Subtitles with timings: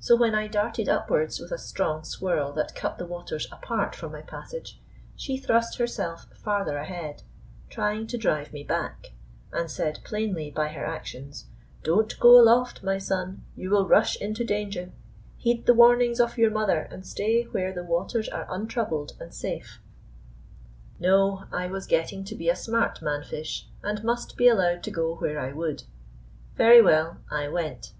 [0.00, 4.08] So when I darted upwards with a strong swirl that cut the waters apart for
[4.08, 4.80] my passage,
[5.14, 7.22] she thrust herself farther ahead,
[7.68, 9.12] trying to drive me back,
[9.52, 11.48] and said plainly by her actions:
[11.82, 14.90] "Don't go aloft, my son, you will rush into danger;
[15.36, 19.82] heed the warnings of your mother and stay where the waters are untroubled and safe."
[20.98, 24.90] No, I was getting to be a smart man fish, and must be allowed to
[24.90, 25.82] go where I would.
[26.56, 27.92] Very well, I went.